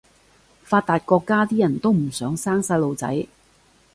[0.63, 3.27] 發達國家啲人都唔想生細路仔